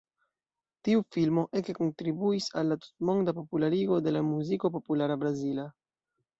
[0.87, 5.71] Tiu filmo ege kontribuis al la tutmonda popularigo de la Muziko Populara Brazila.